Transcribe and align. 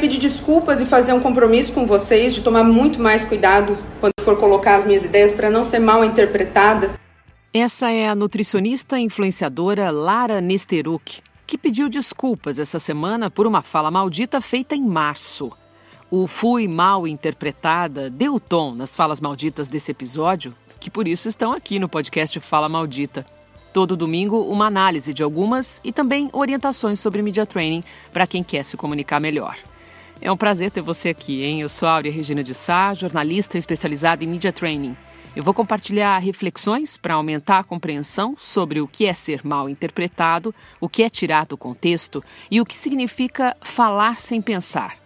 pedir 0.00 0.18
desculpas 0.18 0.80
e 0.80 0.86
fazer 0.86 1.12
um 1.12 1.20
compromisso 1.20 1.72
com 1.72 1.86
vocês 1.86 2.34
de 2.34 2.40
tomar 2.40 2.64
muito 2.64 3.00
mais 3.00 3.22
cuidado 3.22 3.76
quando 4.00 4.14
for 4.20 4.38
colocar 4.38 4.76
as 4.76 4.84
minhas 4.84 5.04
ideias 5.04 5.30
para 5.30 5.50
não 5.50 5.62
ser 5.62 5.78
mal 5.78 6.02
interpretada. 6.02 6.98
Essa 7.52 7.90
é 7.90 8.08
a 8.08 8.14
nutricionista 8.14 8.98
influenciadora 8.98 9.90
Lara 9.90 10.40
Nesteruk, 10.40 11.20
que 11.46 11.58
pediu 11.58 11.88
desculpas 11.88 12.58
essa 12.58 12.80
semana 12.80 13.30
por 13.30 13.46
uma 13.46 13.60
fala 13.60 13.90
maldita 13.90 14.40
feita 14.40 14.74
em 14.74 14.82
março. 14.82 15.52
O 16.10 16.26
fui 16.26 16.66
mal 16.66 17.06
interpretada 17.06 18.08
deu 18.08 18.40
tom 18.40 18.74
nas 18.74 18.96
falas 18.96 19.20
malditas 19.20 19.68
desse 19.68 19.90
episódio, 19.90 20.54
que 20.80 20.90
por 20.90 21.06
isso 21.06 21.28
estão 21.28 21.52
aqui 21.52 21.78
no 21.78 21.88
podcast 21.88 22.40
Fala 22.40 22.68
Maldita. 22.68 23.26
Todo 23.72 23.96
domingo, 23.96 24.40
uma 24.42 24.66
análise 24.66 25.12
de 25.12 25.22
algumas 25.22 25.80
e 25.84 25.92
também 25.92 26.28
orientações 26.32 26.98
sobre 26.98 27.22
media 27.22 27.46
training 27.46 27.84
para 28.12 28.26
quem 28.26 28.42
quer 28.42 28.64
se 28.64 28.76
comunicar 28.76 29.20
melhor. 29.20 29.56
É 30.22 30.30
um 30.30 30.36
prazer 30.36 30.70
ter 30.70 30.82
você 30.82 31.08
aqui, 31.08 31.42
hein? 31.42 31.62
Eu 31.62 31.68
sou 31.70 31.88
Áurea 31.88 32.12
Regina 32.12 32.44
de 32.44 32.52
Sá, 32.52 32.92
jornalista 32.92 33.56
especializada 33.56 34.22
em 34.22 34.26
media 34.26 34.52
training. 34.52 34.94
Eu 35.34 35.42
vou 35.42 35.54
compartilhar 35.54 36.18
reflexões 36.18 36.98
para 36.98 37.14
aumentar 37.14 37.60
a 37.60 37.64
compreensão 37.64 38.34
sobre 38.36 38.82
o 38.82 38.86
que 38.86 39.06
é 39.06 39.14
ser 39.14 39.40
mal 39.42 39.66
interpretado, 39.66 40.54
o 40.78 40.90
que 40.90 41.02
é 41.02 41.08
tirar 41.08 41.46
do 41.46 41.56
contexto 41.56 42.22
e 42.50 42.60
o 42.60 42.66
que 42.66 42.76
significa 42.76 43.56
falar 43.62 44.20
sem 44.20 44.42
pensar. 44.42 44.99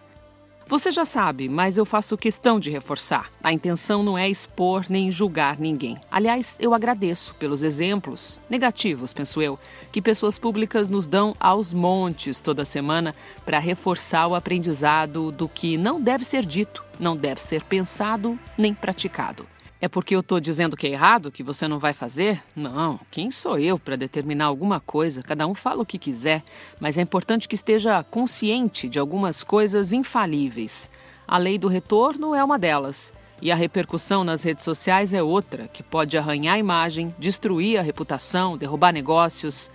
Você 0.67 0.91
já 0.91 1.05
sabe, 1.05 1.47
mas 1.47 1.77
eu 1.77 1.85
faço 1.85 2.17
questão 2.17 2.59
de 2.59 2.71
reforçar. 2.71 3.29
A 3.43 3.53
intenção 3.53 4.01
não 4.01 4.17
é 4.17 4.27
expor 4.27 4.85
nem 4.89 5.11
julgar 5.11 5.59
ninguém. 5.59 5.95
Aliás, 6.09 6.57
eu 6.59 6.73
agradeço 6.73 7.35
pelos 7.35 7.61
exemplos, 7.61 8.41
negativos, 8.49 9.13
penso 9.13 9.43
eu, 9.43 9.59
que 9.91 10.01
pessoas 10.01 10.39
públicas 10.39 10.89
nos 10.89 11.05
dão 11.05 11.35
aos 11.39 11.71
montes 11.71 12.39
toda 12.39 12.65
semana 12.65 13.13
para 13.45 13.59
reforçar 13.59 14.25
o 14.25 14.33
aprendizado 14.33 15.31
do 15.31 15.47
que 15.47 15.77
não 15.77 16.01
deve 16.01 16.25
ser 16.25 16.43
dito, 16.43 16.83
não 16.99 17.15
deve 17.15 17.43
ser 17.43 17.63
pensado 17.63 18.37
nem 18.57 18.73
praticado. 18.73 19.45
É 19.85 19.87
porque 19.87 20.15
eu 20.15 20.21
estou 20.21 20.39
dizendo 20.39 20.75
que 20.75 20.87
é 20.87 20.89
errado, 20.89 21.31
que 21.31 21.43
você 21.43 21.67
não 21.67 21.77
vai 21.77 21.93
fazer? 21.93 22.41
Não, 22.55 22.99
quem 23.11 23.29
sou 23.29 23.59
eu 23.59 23.77
para 23.77 23.95
determinar 23.95 24.45
alguma 24.45 24.79
coisa? 24.79 25.21
Cada 25.21 25.45
um 25.45 25.53
fala 25.53 25.83
o 25.83 25.85
que 25.85 25.99
quiser, 25.99 26.43
mas 26.79 26.97
é 26.97 27.03
importante 27.03 27.47
que 27.47 27.53
esteja 27.53 28.03
consciente 28.03 28.89
de 28.89 28.97
algumas 28.97 29.43
coisas 29.43 29.93
infalíveis. 29.93 30.89
A 31.27 31.37
lei 31.37 31.59
do 31.59 31.67
retorno 31.67 32.33
é 32.33 32.43
uma 32.43 32.57
delas. 32.57 33.13
E 33.39 33.51
a 33.51 33.55
repercussão 33.55 34.23
nas 34.23 34.41
redes 34.41 34.63
sociais 34.63 35.13
é 35.13 35.21
outra, 35.21 35.67
que 35.67 35.83
pode 35.83 36.17
arranhar 36.17 36.55
a 36.55 36.57
imagem, 36.57 37.13
destruir 37.19 37.77
a 37.77 37.83
reputação, 37.83 38.57
derrubar 38.57 38.91
negócios. 38.91 39.69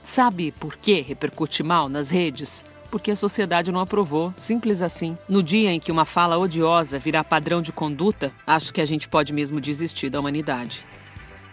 Sabe 0.00 0.52
por 0.52 0.76
que 0.76 1.00
repercute 1.00 1.64
mal 1.64 1.88
nas 1.88 2.08
redes? 2.08 2.64
Porque 2.96 3.10
a 3.10 3.16
sociedade 3.16 3.70
não 3.70 3.80
aprovou, 3.80 4.32
simples 4.38 4.80
assim. 4.80 5.18
No 5.28 5.42
dia 5.42 5.70
em 5.70 5.78
que 5.78 5.92
uma 5.92 6.06
fala 6.06 6.38
odiosa 6.38 6.98
virar 6.98 7.24
padrão 7.24 7.60
de 7.60 7.70
conduta, 7.70 8.32
acho 8.46 8.72
que 8.72 8.80
a 8.80 8.86
gente 8.86 9.06
pode 9.06 9.34
mesmo 9.34 9.60
desistir 9.60 10.08
da 10.08 10.18
humanidade. 10.18 10.82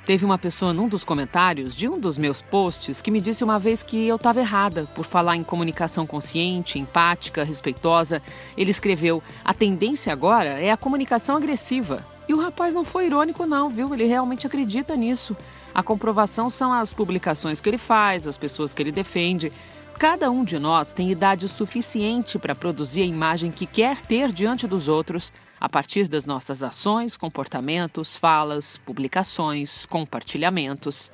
Teve 0.05 0.23
uma 0.23 0.37
pessoa 0.37 0.71
num 0.71 0.87
dos 0.87 1.03
comentários 1.03 1.75
de 1.75 1.89
um 1.89 1.99
dos 1.99 2.17
meus 2.17 2.41
posts 2.41 3.01
que 3.01 3.11
me 3.11 3.19
disse 3.19 3.43
uma 3.43 3.59
vez 3.59 3.83
que 3.83 4.07
eu 4.07 4.15
estava 4.15 4.39
errada 4.39 4.87
por 4.95 5.03
falar 5.03 5.35
em 5.35 5.43
comunicação 5.43 6.07
consciente, 6.07 6.79
empática, 6.79 7.43
respeitosa. 7.43 8.21
Ele 8.55 8.71
escreveu: 8.71 9.21
a 9.43 9.53
tendência 9.53 10.13
agora 10.13 10.61
é 10.61 10.71
a 10.71 10.77
comunicação 10.77 11.35
agressiva. 11.35 12.05
E 12.25 12.33
o 12.33 12.39
rapaz 12.39 12.73
não 12.73 12.85
foi 12.85 13.07
irônico, 13.07 13.45
não, 13.45 13.69
viu? 13.69 13.93
Ele 13.93 14.05
realmente 14.05 14.47
acredita 14.47 14.95
nisso. 14.95 15.35
A 15.75 15.83
comprovação 15.83 16.49
são 16.49 16.71
as 16.71 16.93
publicações 16.93 17.59
que 17.59 17.67
ele 17.67 17.77
faz, 17.77 18.27
as 18.27 18.37
pessoas 18.37 18.73
que 18.73 18.81
ele 18.81 18.93
defende. 18.93 19.51
Cada 19.97 20.29
um 20.29 20.43
de 20.43 20.59
nós 20.59 20.91
tem 20.91 21.11
idade 21.11 21.47
suficiente 21.47 22.37
para 22.37 22.55
produzir 22.55 23.03
a 23.03 23.05
imagem 23.05 23.51
que 23.51 23.65
quer 23.65 24.01
ter 24.01 24.31
diante 24.31 24.67
dos 24.67 24.87
outros 24.87 25.31
a 25.59 25.69
partir 25.69 26.09
das 26.09 26.25
nossas 26.25 26.61
ações, 26.61 27.15
comportamentos, 27.15 28.17
falas, 28.17 28.77
publicações, 28.77 29.85
compartilhamentos. 29.85 31.09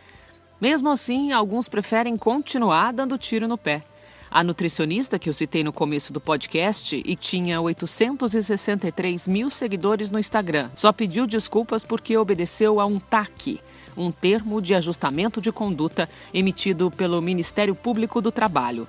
Mesmo 0.59 0.89
assim, 0.89 1.31
alguns 1.31 1.69
preferem 1.69 2.17
continuar 2.17 2.91
dando 2.91 3.17
tiro 3.17 3.47
no 3.47 3.57
pé. 3.57 3.83
A 4.31 4.43
nutricionista 4.43 5.17
que 5.17 5.29
eu 5.29 5.33
citei 5.33 5.63
no 5.63 5.73
começo 5.73 6.11
do 6.13 6.19
podcast 6.19 7.01
e 7.03 7.15
tinha 7.15 7.61
863 7.61 9.27
mil 9.27 9.49
seguidores 9.49 10.11
no 10.11 10.19
Instagram 10.19 10.69
só 10.75 10.91
pediu 10.91 11.25
desculpas 11.25 11.83
porque 11.83 12.15
obedeceu 12.17 12.79
a 12.79 12.85
um 12.85 12.99
TAC, 12.99 13.59
um 13.99 14.11
termo 14.11 14.61
de 14.61 14.73
ajustamento 14.73 15.41
de 15.41 15.51
conduta 15.51 16.09
emitido 16.33 16.89
pelo 16.89 17.21
Ministério 17.21 17.75
Público 17.75 18.21
do 18.21 18.31
Trabalho. 18.31 18.87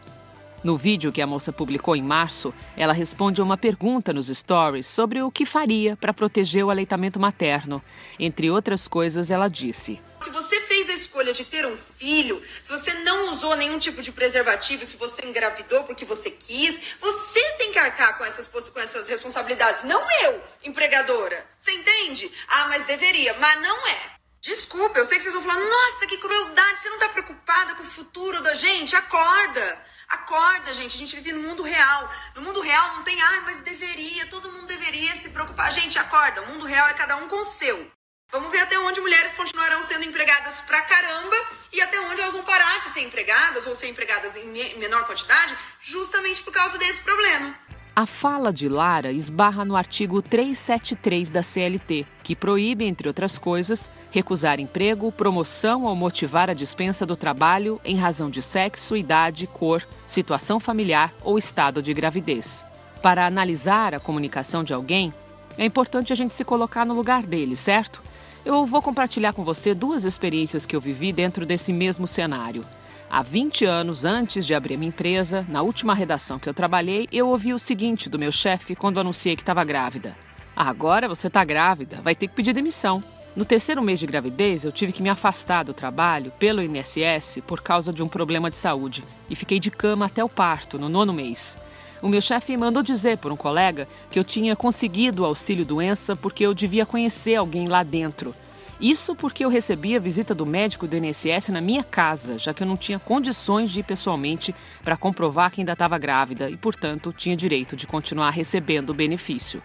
No 0.63 0.77
vídeo 0.77 1.11
que 1.11 1.23
a 1.23 1.27
moça 1.27 1.53
publicou 1.53 1.97
em 1.97 2.03
março, 2.03 2.53
ela 2.77 2.93
responde 2.93 3.41
a 3.41 3.45
uma 3.45 3.57
pergunta 3.57 4.13
nos 4.13 4.29
stories 4.29 4.87
sobre 4.87 5.23
o 5.23 5.31
que 5.31 5.47
faria 5.47 5.97
para 5.97 6.13
proteger 6.13 6.65
o 6.65 6.71
aleitamento 6.71 7.19
materno. 7.19 7.83
Entre 8.19 8.51
outras 8.51 8.87
coisas, 8.87 9.31
ela 9.31 9.49
disse: 9.49 10.01
Se 10.23 10.29
você 10.29 10.61
fez 10.61 10.91
a 10.91 10.93
escolha 10.93 11.33
de 11.33 11.47
ter 11.47 11.65
um 11.65 11.79
filho, 11.79 12.43
se 12.61 12.71
você 12.71 12.93
não 13.03 13.33
usou 13.33 13.57
nenhum 13.57 13.79
tipo 13.79 14.03
de 14.03 14.13
preservativo, 14.13 14.85
se 14.85 14.99
você 14.99 15.27
engravidou 15.27 15.85
porque 15.85 16.05
você 16.05 16.31
quis, 16.31 16.79
você 17.01 17.41
tem 17.57 17.73
que 17.73 17.79
arcar 17.79 18.19
com 18.19 18.25
essas, 18.27 18.47
com 18.47 18.81
essas 18.81 19.09
responsabilidades, 19.09 19.85
não 19.85 20.03
eu, 20.25 20.43
empregadora. 20.63 21.43
Você 21.59 21.73
entende? 21.73 22.31
Ah, 22.47 22.69
mas 22.69 22.85
deveria, 22.85 23.35
mas 23.41 23.63
não 23.63 23.89
é. 23.89 24.20
Desculpa, 24.41 24.99
eu 24.99 25.05
sei 25.05 25.19
que 25.19 25.25
vocês 25.25 25.35
vão 25.35 25.43
falar, 25.43 25.61
nossa, 25.61 26.07
que 26.07 26.17
crueldade, 26.17 26.81
você 26.81 26.89
não 26.89 26.99
tá 26.99 27.11
preocupada 27.11 27.75
com 27.75 27.83
o 27.83 27.87
futuro 27.87 28.41
da 28.41 28.55
gente? 28.55 28.97
Acorda! 28.97 29.85
Acorda, 30.09 30.73
gente, 30.73 30.97
a 30.97 30.99
gente 30.99 31.15
vive 31.17 31.33
no 31.33 31.43
mundo 31.43 31.63
real. 31.63 32.11
No 32.35 32.41
mundo 32.41 32.63
real 32.63 32.97
não 32.97 33.03
tem, 33.03 33.21
ah, 33.21 33.43
mas 33.45 33.61
deveria, 33.61 34.27
todo 34.27 34.51
mundo 34.51 34.67
deveria 34.67 35.15
se 35.21 35.29
preocupar. 35.29 35.71
Gente, 35.71 35.99
acorda, 35.99 36.41
o 36.41 36.47
mundo 36.47 36.65
real 36.65 36.89
é 36.89 36.95
cada 36.95 37.17
um 37.17 37.29
com 37.29 37.37
o 37.37 37.45
seu. 37.45 37.93
Vamos 38.33 38.51
ver 38.51 38.61
até 38.61 38.79
onde 38.79 39.01
mulheres 39.01 39.35
continuarão 39.35 39.87
sendo 39.87 40.05
empregadas 40.05 40.55
pra 40.63 40.81
caramba 40.83 41.37
e 41.71 41.81
até 41.83 42.01
onde 42.01 42.23
elas 42.23 42.33
vão 42.33 42.43
parar 42.43 42.79
de 42.79 42.95
ser 42.95 43.01
empregadas 43.01 43.67
ou 43.67 43.75
ser 43.75 43.89
empregadas 43.89 44.37
em 44.37 44.79
menor 44.79 45.05
quantidade, 45.05 45.57
justamente 45.81 46.43
por 46.43 46.53
causa 46.53 46.79
desse 46.79 47.01
problema. 47.01 47.57
A 47.95 48.07
fala 48.07 48.53
de 48.53 48.69
Lara 48.69 49.11
esbarra 49.11 49.65
no 49.65 49.75
artigo 49.75 50.23
373 50.23 51.29
da 51.29 51.43
CLT, 51.43 52.07
que 52.23 52.37
proíbe, 52.37 52.85
entre 52.85 53.09
outras 53.09 53.37
coisas, 53.37 53.91
recusar 54.13 54.61
emprego, 54.61 55.11
promoção 55.11 55.85
ou 55.85 55.97
motivar 55.97 56.49
a 56.49 56.55
dispensa 56.55 57.05
do 57.05 57.17
trabalho 57.17 57.81
em 57.85 57.97
razão 57.97 58.31
de 58.31 58.41
sexo, 58.41 58.97
idade, 58.97 59.47
cor, 59.49 59.87
situação 60.07 60.61
familiar 60.61 61.13
ou 61.23 61.37
estado 61.37 61.83
de 61.83 61.93
gravidez. 61.93 62.65
Para 63.03 63.27
analisar 63.27 63.93
a 63.93 64.01
comunicação 64.01 64.63
de 64.63 64.73
alguém, 64.73 65.13
é 65.59 65.65
importante 65.65 66.13
a 66.13 66.17
gente 66.17 66.33
se 66.33 66.45
colocar 66.45 66.87
no 66.87 66.95
lugar 66.95 67.27
dele, 67.27 67.57
certo? 67.57 68.01
Eu 68.45 68.65
vou 68.67 68.81
compartilhar 68.81 69.33
com 69.33 69.43
você 69.43 69.75
duas 69.75 70.05
experiências 70.05 70.65
que 70.65 70.77
eu 70.77 70.81
vivi 70.81 71.13
dentro 71.13 71.45
desse 71.45 71.73
mesmo 71.73 72.07
cenário. 72.07 72.65
Há 73.13 73.25
20 73.25 73.65
anos 73.65 74.05
antes 74.05 74.47
de 74.47 74.55
abrir 74.55 74.77
minha 74.77 74.91
empresa, 74.91 75.45
na 75.49 75.63
última 75.63 75.95
redação 75.95 76.39
que 76.39 76.49
eu 76.49 76.55
trabalhei, 76.55 77.09
eu 77.11 77.29
ouvi 77.29 77.53
o 77.53 77.59
seguinte 77.59 78.09
do 78.09 78.21
meu 78.21 78.31
chefe 78.31 78.77
quando 78.77 79.01
anunciei 79.01 79.35
que 79.35 79.43
estava 79.43 79.65
grávida: 79.65 80.17
Agora 80.55 81.09
você 81.09 81.27
está 81.27 81.43
grávida, 81.43 82.01
vai 82.03 82.15
ter 82.15 82.29
que 82.29 82.37
pedir 82.37 82.53
demissão. 82.53 83.03
No 83.35 83.45
terceiro 83.45 83.83
mês 83.83 83.99
de 83.99 84.07
gravidez, 84.07 84.65
eu 84.65 84.71
tive 84.71 84.93
que 84.93 85.03
me 85.03 85.09
afastar 85.09 85.65
do 85.65 85.75
trabalho 85.75 86.31
pelo 86.39 86.63
INSS 86.63 87.41
por 87.49 87.61
causa 87.63 87.93
de 87.93 88.01
um 88.01 88.07
problema 88.07 88.49
de 88.49 88.57
saúde 88.57 89.03
e 89.29 89.35
fiquei 89.35 89.59
de 89.59 89.73
cama 89.73 90.07
até 90.07 90.23
o 90.23 90.29
parto, 90.29 90.79
no 90.79 90.89
nono 90.89 91.13
mês. 91.13 91.59
O 92.01 92.09
meu 92.09 92.21
chefe 92.21 92.57
mandou 92.57 92.81
dizer 92.81 93.19
por 93.19 93.33
um 93.33 93.37
colega 93.37 93.89
que 94.09 94.21
eu 94.21 94.25
tinha 94.25 94.55
conseguido 94.55 95.23
o 95.23 95.27
auxílio 95.27 95.65
doença 95.65 96.15
porque 96.15 96.47
eu 96.47 96.55
devia 96.55 96.87
conhecer 96.87 97.35
alguém 97.35 97.67
lá 97.67 97.83
dentro 97.83 98.33
isso 98.81 99.15
porque 99.15 99.45
eu 99.45 99.51
recebi 99.51 99.95
a 99.95 100.01
visita 100.01 100.35
do 100.35 100.47
médico 100.47 100.87
do 100.89 100.97
INSS 100.97 101.51
na 101.51 101.61
minha 101.61 101.85
casa, 101.85 102.39
já 102.39 102.55
que 102.55 102.63
eu 102.63 102.67
não 102.67 102.79
tinha 102.79 102.99
condições 102.99 103.71
de 103.71 103.81
ir 103.81 103.83
pessoalmente 103.83 104.55
para 104.83 104.97
comprovar 104.97 105.51
que 105.51 105.61
ainda 105.61 105.75
estava 105.75 105.99
grávida 105.99 106.49
e, 106.49 106.57
portanto, 106.57 107.13
tinha 107.15 107.37
direito 107.37 107.77
de 107.77 107.87
continuar 107.87 108.31
recebendo 108.31 108.91
o 108.91 108.95
benefício. 108.95 109.63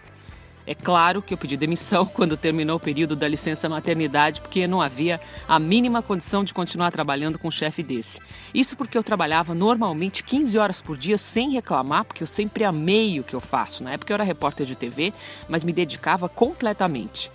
É 0.66 0.74
claro 0.74 1.22
que 1.22 1.32
eu 1.32 1.38
pedi 1.38 1.56
demissão 1.56 2.04
quando 2.12 2.36
terminou 2.36 2.76
o 2.76 2.80
período 2.80 3.14
da 3.14 3.26
licença 3.26 3.68
maternidade, 3.68 4.40
porque 4.40 4.66
não 4.66 4.82
havia 4.82 5.20
a 5.48 5.58
mínima 5.58 6.02
condição 6.02 6.42
de 6.42 6.52
continuar 6.52 6.90
trabalhando 6.90 7.38
com 7.38 7.48
um 7.48 7.52
chefe 7.52 7.82
desse. 7.82 8.20
Isso 8.52 8.76
porque 8.76 8.98
eu 8.98 9.02
trabalhava 9.02 9.54
normalmente 9.54 10.24
15 10.24 10.58
horas 10.58 10.80
por 10.82 10.98
dia 10.98 11.16
sem 11.16 11.52
reclamar, 11.52 12.04
porque 12.04 12.22
eu 12.22 12.26
sempre 12.26 12.64
amei 12.64 13.20
o 13.20 13.24
que 13.24 13.34
eu 13.34 13.40
faço. 13.40 13.84
Na 13.84 13.92
época 13.92 14.12
eu 14.12 14.16
era 14.16 14.24
repórter 14.24 14.66
de 14.66 14.76
TV, 14.76 15.14
mas 15.48 15.62
me 15.62 15.72
dedicava 15.72 16.28
completamente. 16.28 17.30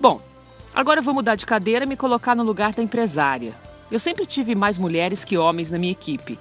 Bom, 0.00 0.22
Agora 0.78 1.02
vou 1.02 1.12
mudar 1.12 1.34
de 1.34 1.44
cadeira 1.44 1.84
e 1.84 1.88
me 1.88 1.96
colocar 1.96 2.36
no 2.36 2.44
lugar 2.44 2.72
da 2.72 2.80
empresária. 2.80 3.52
Eu 3.90 3.98
sempre 3.98 4.24
tive 4.24 4.54
mais 4.54 4.78
mulheres 4.78 5.24
que 5.24 5.36
homens 5.36 5.72
na 5.72 5.76
minha 5.76 5.90
equipe. 5.90 6.38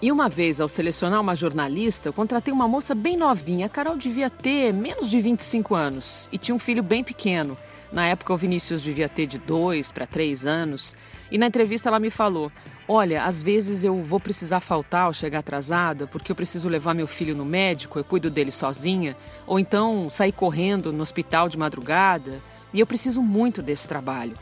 E 0.00 0.12
uma 0.12 0.28
vez, 0.28 0.60
ao 0.60 0.68
selecionar 0.68 1.20
uma 1.20 1.34
jornalista, 1.34 2.08
eu 2.08 2.12
contratei 2.12 2.54
uma 2.54 2.68
moça 2.68 2.94
bem 2.94 3.16
novinha. 3.16 3.66
A 3.66 3.68
Carol 3.68 3.96
devia 3.96 4.30
ter 4.30 4.72
menos 4.72 5.10
de 5.10 5.20
25 5.20 5.74
anos 5.74 6.28
e 6.30 6.38
tinha 6.38 6.54
um 6.54 6.58
filho 6.60 6.84
bem 6.84 7.02
pequeno. 7.02 7.58
Na 7.92 8.06
época, 8.06 8.32
o 8.32 8.36
Vinícius 8.36 8.80
devia 8.80 9.08
ter 9.08 9.26
de 9.26 9.40
dois 9.40 9.90
para 9.90 10.06
três 10.06 10.46
anos. 10.46 10.94
E 11.28 11.36
na 11.36 11.48
entrevista 11.48 11.88
ela 11.88 11.98
me 11.98 12.10
falou: 12.10 12.52
Olha, 12.86 13.24
às 13.24 13.42
vezes 13.42 13.82
eu 13.82 14.00
vou 14.00 14.20
precisar 14.20 14.60
faltar 14.60 15.06
ao 15.06 15.12
chegar 15.12 15.40
atrasada 15.40 16.06
porque 16.06 16.30
eu 16.30 16.36
preciso 16.36 16.68
levar 16.68 16.94
meu 16.94 17.08
filho 17.08 17.34
no 17.34 17.44
médico, 17.44 17.98
eu 17.98 18.04
cuido 18.04 18.30
dele 18.30 18.52
sozinha, 18.52 19.16
ou 19.48 19.58
então 19.58 20.08
sair 20.08 20.30
correndo 20.30 20.92
no 20.92 21.02
hospital 21.02 21.48
de 21.48 21.58
madrugada, 21.58 22.40
e 22.72 22.80
eu 22.80 22.86
preciso 22.86 23.22
muito 23.22 23.62
desse 23.62 23.86
trabalho. 23.86 24.36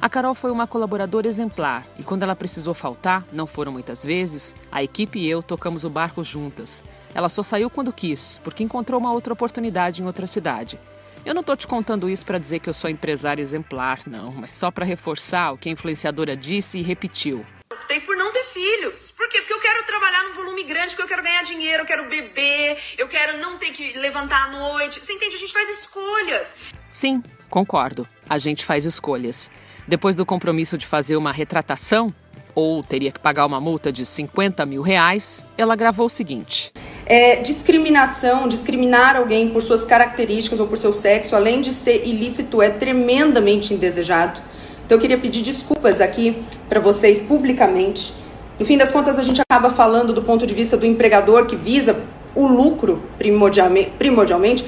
A 0.00 0.08
Carol 0.08 0.34
foi 0.34 0.50
uma 0.50 0.66
colaboradora 0.66 1.28
exemplar 1.28 1.86
e 1.98 2.02
quando 2.02 2.24
ela 2.24 2.34
precisou 2.34 2.74
faltar, 2.74 3.24
não 3.32 3.46
foram 3.46 3.70
muitas 3.70 4.04
vezes, 4.04 4.54
a 4.70 4.82
equipe 4.82 5.20
e 5.20 5.30
eu 5.30 5.42
tocamos 5.42 5.84
o 5.84 5.90
barco 5.90 6.24
juntas. 6.24 6.82
Ela 7.14 7.28
só 7.28 7.42
saiu 7.42 7.70
quando 7.70 7.92
quis, 7.92 8.40
porque 8.42 8.64
encontrou 8.64 8.98
uma 8.98 9.12
outra 9.12 9.32
oportunidade 9.32 10.02
em 10.02 10.06
outra 10.06 10.26
cidade. 10.26 10.78
Eu 11.24 11.34
não 11.34 11.40
estou 11.40 11.56
te 11.56 11.68
contando 11.68 12.10
isso 12.10 12.26
para 12.26 12.38
dizer 12.38 12.58
que 12.58 12.68
eu 12.68 12.74
sou 12.74 12.90
empresária 12.90 13.40
exemplar, 13.40 14.00
não, 14.06 14.32
mas 14.32 14.52
só 14.52 14.72
para 14.72 14.84
reforçar 14.84 15.52
o 15.52 15.56
que 15.56 15.68
a 15.68 15.72
influenciadora 15.72 16.36
disse 16.36 16.78
e 16.78 16.82
repetiu. 16.82 17.46
Optei 17.72 18.00
por 18.00 18.16
não 18.16 18.32
ter 18.32 18.42
filhos. 18.42 19.12
Por 19.12 19.28
quê? 19.28 19.38
Porque 19.38 19.52
eu 19.52 19.60
quero 19.60 19.86
trabalhar 19.86 20.24
num 20.24 20.34
volume 20.34 20.64
grande, 20.64 20.88
porque 20.88 21.02
eu 21.02 21.06
quero 21.06 21.22
ganhar 21.22 21.44
dinheiro, 21.44 21.84
eu 21.84 21.86
quero 21.86 22.08
beber, 22.08 22.76
eu 22.98 23.06
quero 23.06 23.38
não 23.38 23.56
ter 23.56 23.70
que 23.70 23.96
levantar 23.98 24.48
à 24.48 24.50
noite. 24.50 24.98
Você 24.98 25.12
entende? 25.12 25.36
A 25.36 25.38
gente 25.38 25.52
faz 25.52 25.68
escolhas. 25.78 26.56
Sim, 26.90 27.22
concordo. 27.52 28.08
A 28.28 28.38
gente 28.38 28.64
faz 28.64 28.86
escolhas. 28.86 29.50
Depois 29.86 30.16
do 30.16 30.24
compromisso 30.24 30.78
de 30.78 30.86
fazer 30.86 31.16
uma 31.16 31.30
retratação, 31.30 32.14
ou 32.54 32.82
teria 32.82 33.12
que 33.12 33.20
pagar 33.20 33.46
uma 33.46 33.60
multa 33.60 33.92
de 33.92 34.04
50 34.04 34.64
mil 34.66 34.82
reais, 34.82 35.44
ela 35.56 35.76
gravou 35.76 36.06
o 36.06 36.10
seguinte: 36.10 36.72
é, 37.04 37.36
discriminação, 37.36 38.48
discriminar 38.48 39.16
alguém 39.16 39.50
por 39.50 39.62
suas 39.62 39.84
características 39.84 40.60
ou 40.60 40.66
por 40.66 40.78
seu 40.78 40.92
sexo, 40.92 41.36
além 41.36 41.60
de 41.60 41.72
ser 41.72 42.06
ilícito, 42.06 42.62
é 42.62 42.70
tremendamente 42.70 43.74
indesejado. 43.74 44.40
Então 44.84 44.96
eu 44.96 45.00
queria 45.00 45.18
pedir 45.18 45.42
desculpas 45.42 46.00
aqui 46.00 46.42
para 46.68 46.80
vocês 46.80 47.20
publicamente. 47.20 48.14
No 48.58 48.64
fim 48.66 48.76
das 48.76 48.90
contas, 48.90 49.18
a 49.18 49.22
gente 49.22 49.40
acaba 49.40 49.70
falando 49.70 50.12
do 50.12 50.22
ponto 50.22 50.46
de 50.46 50.54
vista 50.54 50.76
do 50.76 50.86
empregador 50.86 51.46
que 51.46 51.56
visa 51.56 52.02
o 52.34 52.46
lucro 52.46 53.02
primordialmente, 53.18 54.64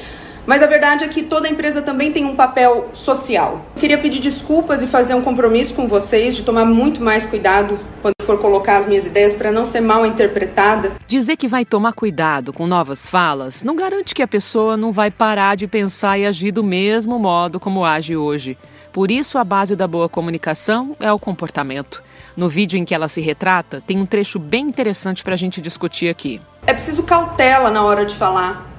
mas 0.46 0.62
a 0.62 0.66
verdade 0.66 1.04
é 1.04 1.08
que 1.08 1.22
toda 1.22 1.48
empresa 1.48 1.82
também 1.82 2.12
tem 2.12 2.24
um 2.24 2.36
papel 2.36 2.90
social. 2.92 3.64
Eu 3.74 3.80
queria 3.80 3.98
pedir 3.98 4.20
desculpas 4.20 4.82
e 4.82 4.86
fazer 4.86 5.14
um 5.14 5.22
compromisso 5.22 5.74
com 5.74 5.86
vocês 5.86 6.36
de 6.36 6.42
tomar 6.42 6.64
muito 6.64 7.02
mais 7.02 7.24
cuidado 7.26 7.78
quando 8.02 8.14
for 8.22 8.38
colocar 8.38 8.78
as 8.78 8.86
minhas 8.86 9.06
ideias 9.06 9.32
para 9.32 9.50
não 9.50 9.64
ser 9.64 9.80
mal 9.80 10.04
interpretada. 10.04 10.92
Dizer 11.06 11.36
que 11.36 11.48
vai 11.48 11.64
tomar 11.64 11.92
cuidado 11.92 12.52
com 12.52 12.66
novas 12.66 13.08
falas 13.08 13.62
não 13.62 13.76
garante 13.76 14.14
que 14.14 14.22
a 14.22 14.28
pessoa 14.28 14.76
não 14.76 14.92
vai 14.92 15.10
parar 15.10 15.56
de 15.56 15.66
pensar 15.66 16.18
e 16.18 16.26
agir 16.26 16.52
do 16.52 16.64
mesmo 16.64 17.18
modo 17.18 17.58
como 17.58 17.84
age 17.84 18.16
hoje. 18.16 18.58
Por 18.92 19.10
isso, 19.10 19.38
a 19.38 19.44
base 19.44 19.74
da 19.74 19.88
boa 19.88 20.08
comunicação 20.08 20.94
é 21.00 21.12
o 21.12 21.18
comportamento. 21.18 22.00
No 22.36 22.48
vídeo 22.48 22.78
em 22.78 22.84
que 22.84 22.94
ela 22.94 23.08
se 23.08 23.20
retrata, 23.20 23.82
tem 23.84 23.98
um 23.98 24.06
trecho 24.06 24.38
bem 24.38 24.66
interessante 24.68 25.24
para 25.24 25.34
a 25.34 25.36
gente 25.36 25.60
discutir 25.60 26.08
aqui. 26.08 26.40
É 26.66 26.72
preciso 26.72 27.02
cautela 27.02 27.70
na 27.70 27.82
hora 27.82 28.04
de 28.04 28.14
falar 28.14 28.73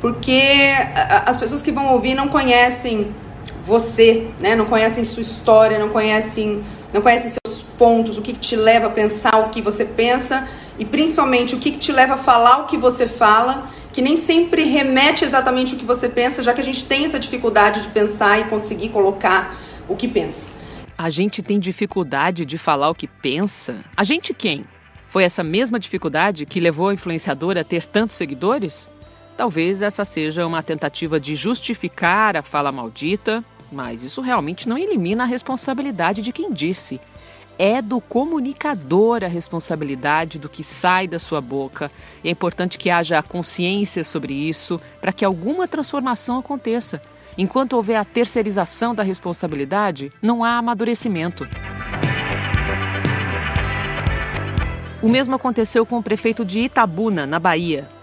porque 0.00 0.72
as 1.24 1.36
pessoas 1.36 1.62
que 1.62 1.72
vão 1.72 1.92
ouvir 1.92 2.14
não 2.14 2.28
conhecem 2.28 3.14
você, 3.64 4.28
né? 4.38 4.54
Não 4.54 4.64
conhecem 4.64 5.02
sua 5.04 5.22
história, 5.22 5.78
não 5.78 5.88
conhecem, 5.88 6.60
não 6.92 7.02
conhecem 7.02 7.32
seus 7.44 7.62
pontos, 7.62 8.16
o 8.16 8.22
que, 8.22 8.32
que 8.32 8.38
te 8.38 8.56
leva 8.56 8.86
a 8.86 8.90
pensar 8.90 9.36
o 9.38 9.48
que 9.48 9.60
você 9.60 9.84
pensa 9.84 10.48
e 10.78 10.84
principalmente 10.84 11.54
o 11.54 11.58
que, 11.58 11.70
que 11.70 11.78
te 11.78 11.92
leva 11.92 12.14
a 12.14 12.18
falar 12.18 12.58
o 12.58 12.66
que 12.66 12.76
você 12.76 13.06
fala, 13.06 13.66
que 13.92 14.02
nem 14.02 14.14
sempre 14.14 14.64
remete 14.64 15.24
exatamente 15.24 15.74
o 15.74 15.78
que 15.78 15.84
você 15.84 16.08
pensa, 16.08 16.42
já 16.42 16.52
que 16.52 16.60
a 16.60 16.64
gente 16.64 16.84
tem 16.84 17.04
essa 17.04 17.18
dificuldade 17.18 17.82
de 17.82 17.88
pensar 17.88 18.40
e 18.40 18.44
conseguir 18.44 18.90
colocar 18.90 19.56
o 19.88 19.96
que 19.96 20.06
pensa. 20.06 20.48
A 20.98 21.10
gente 21.10 21.42
tem 21.42 21.58
dificuldade 21.58 22.46
de 22.46 22.56
falar 22.56 22.90
o 22.90 22.94
que 22.94 23.06
pensa? 23.06 23.84
A 23.96 24.04
gente 24.04 24.32
quem? 24.32 24.64
Foi 25.08 25.24
essa 25.24 25.42
mesma 25.42 25.78
dificuldade 25.78 26.46
que 26.46 26.60
levou 26.60 26.88
a 26.88 26.94
influenciadora 26.94 27.60
a 27.60 27.64
ter 27.64 27.84
tantos 27.84 28.16
seguidores? 28.16 28.90
Talvez 29.36 29.82
essa 29.82 30.04
seja 30.04 30.46
uma 30.46 30.62
tentativa 30.62 31.20
de 31.20 31.36
justificar 31.36 32.36
a 32.36 32.42
fala 32.42 32.72
maldita, 32.72 33.44
mas 33.70 34.02
isso 34.02 34.22
realmente 34.22 34.66
não 34.66 34.78
elimina 34.78 35.24
a 35.24 35.26
responsabilidade 35.26 36.22
de 36.22 36.32
quem 36.32 36.52
disse. 36.52 36.98
É 37.58 37.82
do 37.82 38.00
comunicador 38.00 39.22
a 39.22 39.28
responsabilidade 39.28 40.38
do 40.38 40.48
que 40.48 40.62
sai 40.62 41.06
da 41.06 41.18
sua 41.18 41.40
boca. 41.40 41.90
É 42.24 42.30
importante 42.30 42.78
que 42.78 42.88
haja 42.88 43.22
consciência 43.22 44.04
sobre 44.04 44.32
isso 44.32 44.80
para 45.00 45.12
que 45.12 45.24
alguma 45.24 45.68
transformação 45.68 46.38
aconteça. 46.38 47.02
Enquanto 47.36 47.74
houver 47.74 47.96
a 47.96 48.04
terceirização 48.04 48.94
da 48.94 49.02
responsabilidade, 49.02 50.10
não 50.22 50.42
há 50.42 50.56
amadurecimento. 50.56 51.46
O 55.02 55.08
mesmo 55.08 55.34
aconteceu 55.34 55.84
com 55.84 55.98
o 55.98 56.02
prefeito 56.02 56.44
de 56.44 56.60
Itabuna, 56.60 57.26
na 57.26 57.38
Bahia. 57.38 57.95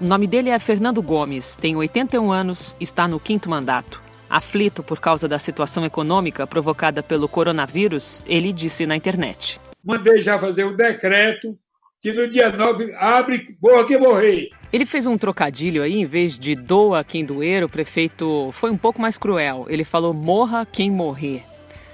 O 0.00 0.04
nome 0.04 0.28
dele 0.28 0.50
é 0.50 0.58
Fernando 0.60 1.02
Gomes, 1.02 1.56
tem 1.56 1.74
81 1.74 2.30
anos, 2.30 2.76
está 2.78 3.08
no 3.08 3.18
quinto 3.18 3.50
mandato. 3.50 4.00
Aflito 4.30 4.80
por 4.80 5.00
causa 5.00 5.26
da 5.26 5.40
situação 5.40 5.84
econômica 5.84 6.46
provocada 6.46 7.02
pelo 7.02 7.28
coronavírus, 7.28 8.22
ele 8.28 8.52
disse 8.52 8.86
na 8.86 8.94
internet: 8.94 9.60
Mandei 9.84 10.22
já 10.22 10.38
fazer 10.38 10.62
o 10.62 10.70
um 10.70 10.76
decreto 10.76 11.58
que 12.00 12.12
no 12.12 12.30
dia 12.30 12.52
9 12.52 12.94
abre, 12.94 13.44
boa 13.60 13.84
que 13.84 13.98
morrer. 13.98 14.50
Ele 14.72 14.86
fez 14.86 15.04
um 15.04 15.18
trocadilho 15.18 15.82
aí, 15.82 15.94
em 15.94 16.04
vez 16.04 16.38
de 16.38 16.54
doa 16.54 17.02
quem 17.02 17.24
doer, 17.24 17.64
o 17.64 17.68
prefeito 17.68 18.50
foi 18.52 18.70
um 18.70 18.76
pouco 18.76 19.00
mais 19.00 19.18
cruel. 19.18 19.66
Ele 19.68 19.82
falou 19.82 20.14
morra 20.14 20.64
quem 20.64 20.92
morrer. 20.92 21.42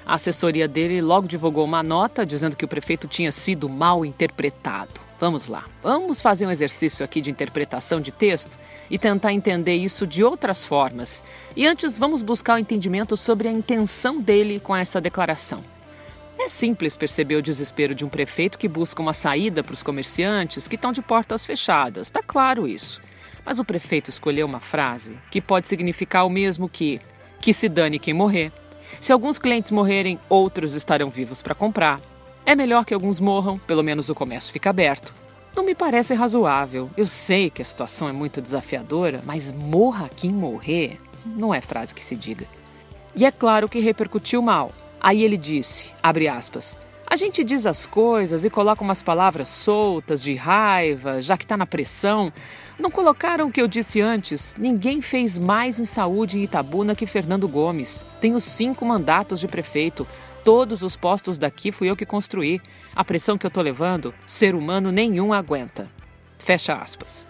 A 0.07 0.15
assessoria 0.15 0.69
dele 0.69 1.01
logo 1.01 1.27
divulgou 1.27 1.65
uma 1.65 1.83
nota 1.83 2.27
dizendo 2.27 2.57
que 2.57 2.65
o 2.65 2.69
prefeito 2.69 3.09
tinha 3.09 3.33
sido 3.33 3.69
mal 3.69 4.05
interpretado. 4.05 5.01
Vamos 5.19 5.47
lá, 5.47 5.65
vamos 5.83 6.21
fazer 6.21 6.47
um 6.47 6.51
exercício 6.51 7.05
aqui 7.05 7.21
de 7.21 7.31
interpretação 7.31 8.01
de 8.01 8.13
texto 8.13 8.59
e 8.91 8.99
tentar 8.99 9.33
entender 9.33 9.75
isso 9.75 10.07
de 10.07 10.23
outras 10.23 10.65
formas. 10.65 11.25
E 11.57 11.67
antes, 11.67 11.97
vamos 11.97 12.21
buscar 12.21 12.55
o 12.55 12.57
um 12.57 12.59
entendimento 12.59 13.17
sobre 13.17 13.49
a 13.49 13.53
intenção 13.53 14.21
dele 14.21 14.61
com 14.61 14.77
essa 14.77 15.01
declaração. 15.01 15.65
É 16.39 16.49
simples 16.49 16.97
perceber 16.97 17.37
o 17.37 17.43
desespero 17.43 17.95
de 17.95 18.05
um 18.05 18.09
prefeito 18.09 18.59
que 18.59 18.69
busca 18.69 19.01
uma 19.01 19.15
saída 19.15 19.63
para 19.63 19.73
os 19.73 19.83
comerciantes 19.83 20.69
que 20.69 20.75
estão 20.75 20.93
de 20.93 21.01
portas 21.01 21.47
fechadas, 21.47 22.09
está 22.09 22.23
claro 22.23 22.69
isso. 22.69 23.01
Mas 23.47 23.59
o 23.59 23.65
prefeito 23.65 24.11
escolheu 24.11 24.47
uma 24.47 24.61
frase 24.61 25.19
que 25.31 25.41
pode 25.41 25.69
significar 25.69 26.27
o 26.27 26.31
mesmo 26.31 26.69
que: 26.69 27.01
que 27.41 27.55
se 27.55 27.69
dane 27.69 27.99
quem 27.99 28.13
morrer. 28.13 28.53
Se 29.05 29.13
alguns 29.13 29.39
clientes 29.39 29.71
morrerem, 29.71 30.19
outros 30.31 30.75
estarão 30.75 31.11
vivos 31.11 31.43
para 31.43 31.55
comprar. 31.55 32.01
É 32.47 32.55
melhor 32.55 32.87
que 32.87 32.95
alguns 32.95 33.21
morram, 33.21 33.59
pelo 33.59 33.83
menos 33.83 34.09
o 34.09 34.15
comércio 34.15 34.51
fica 34.51 34.71
aberto. 34.71 35.13
Não 35.55 35.63
me 35.63 35.75
parece 35.75 36.15
razoável. 36.15 36.89
Eu 36.97 37.07
sei 37.07 37.51
que 37.51 37.61
a 37.61 37.65
situação 37.67 38.09
é 38.09 38.13
muito 38.13 38.41
desafiadora, 38.41 39.21
mas 39.27 39.53
morra 39.53 40.09
quem 40.17 40.33
morrer 40.33 40.99
não 41.27 41.53
é 41.53 41.61
frase 41.61 41.95
que 41.95 42.03
se 42.03 42.17
diga. 42.17 42.47
E 43.15 43.27
é 43.27 43.31
claro 43.31 43.69
que 43.69 43.79
repercutiu 43.79 44.41
mal. 44.41 44.73
Aí 44.99 45.23
ele 45.23 45.37
disse, 45.37 45.93
abre 46.03 46.27
aspas, 46.27 46.79
a 47.07 47.17
gente 47.17 47.45
diz 47.45 47.67
as 47.67 47.87
coisas 47.87 48.45
e 48.45 48.51
coloca 48.51 48.83
umas 48.83 49.03
palavras 49.03 49.49
soltas, 49.49 50.21
de 50.23 50.35
raiva, 50.35 51.21
já 51.21 51.37
que 51.37 51.45
está 51.45 51.57
na 51.57 51.67
pressão. 51.67 52.33
Não 52.79 52.91
colocaram 52.91 53.49
o 53.49 53.53
que 53.53 53.61
eu 53.61 53.69
disse 53.69 54.01
antes. 54.01 54.57
Ninguém 54.59 55.01
fez 55.01 55.39
mais 55.39 55.79
em 55.79 55.85
saúde 55.85 56.39
em 56.39 56.43
Itabuna 56.43 56.95
que 56.95 57.07
Fernando 57.07 57.47
Gomes. 57.47 58.05
Tenho 58.21 58.41
cinco 58.41 58.85
mandatos 58.85 59.39
de 59.41 59.47
prefeito. 59.47 60.07
Todos 60.43 60.83
os 60.83 60.97
postos 60.97 61.39
daqui 61.39 61.71
fui 61.71 61.89
eu 61.89 61.97
que 61.97 62.07
construí. 62.07 62.61
A 62.95 63.05
pressão 63.05 63.39
que 63.39 63.47
eu 63.47 63.51
tô 63.51 63.63
levando, 63.63 64.15
ser 64.27 64.55
humano 64.55 64.91
nenhum 64.91 65.33
aguenta. 65.33 65.89
Fecha 66.39 66.75
aspas. 66.75 67.27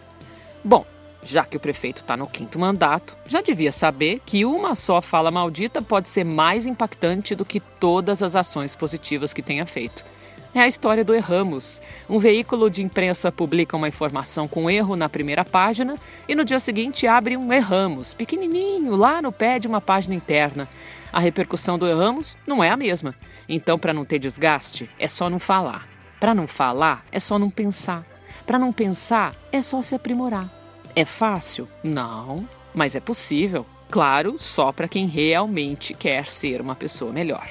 Bom, 0.64 0.86
já 1.24 1.44
que 1.44 1.56
o 1.56 1.60
prefeito 1.60 2.02
está 2.02 2.16
no 2.16 2.26
quinto 2.26 2.58
mandato, 2.58 3.16
já 3.26 3.40
devia 3.40 3.72
saber 3.72 4.20
que 4.24 4.44
uma 4.44 4.74
só 4.74 5.00
fala 5.00 5.30
maldita 5.30 5.80
pode 5.82 6.08
ser 6.08 6.24
mais 6.24 6.66
impactante 6.66 7.34
do 7.34 7.44
que 7.44 7.58
todas 7.58 8.22
as 8.22 8.36
ações 8.36 8.76
positivas 8.76 9.32
que 9.32 9.42
tenha 9.42 9.66
feito. 9.66 10.04
É 10.54 10.60
a 10.60 10.68
história 10.68 11.04
do 11.04 11.14
Erramos. 11.14 11.82
Um 12.08 12.18
veículo 12.20 12.70
de 12.70 12.80
imprensa 12.80 13.32
publica 13.32 13.76
uma 13.76 13.88
informação 13.88 14.46
com 14.46 14.70
erro 14.70 14.94
na 14.94 15.08
primeira 15.08 15.44
página 15.44 15.96
e 16.28 16.34
no 16.34 16.44
dia 16.44 16.60
seguinte 16.60 17.08
abre 17.08 17.36
um 17.36 17.52
Erramos, 17.52 18.14
pequenininho, 18.14 18.94
lá 18.94 19.20
no 19.20 19.32
pé 19.32 19.58
de 19.58 19.66
uma 19.66 19.80
página 19.80 20.14
interna 20.14 20.68
a 21.14 21.20
repercussão 21.20 21.78
do 21.78 21.86
erramos 21.86 22.36
não 22.44 22.62
é 22.62 22.70
a 22.70 22.76
mesma. 22.76 23.14
Então, 23.48 23.78
para 23.78 23.94
não 23.94 24.04
ter 24.04 24.18
desgaste, 24.18 24.90
é 24.98 25.06
só 25.06 25.30
não 25.30 25.38
falar. 25.38 25.86
Para 26.18 26.34
não 26.34 26.48
falar, 26.48 27.06
é 27.12 27.20
só 27.20 27.38
não 27.38 27.48
pensar. 27.48 28.04
Para 28.44 28.58
não 28.58 28.72
pensar, 28.72 29.32
é 29.52 29.62
só 29.62 29.80
se 29.80 29.94
aprimorar. 29.94 30.63
É 30.96 31.04
fácil? 31.04 31.68
Não, 31.82 32.48
mas 32.72 32.94
é 32.94 33.00
possível. 33.00 33.66
Claro, 33.90 34.38
só 34.38 34.72
para 34.72 34.88
quem 34.88 35.06
realmente 35.06 35.92
quer 35.94 36.26
ser 36.26 36.60
uma 36.60 36.74
pessoa 36.74 37.12
melhor. 37.12 37.48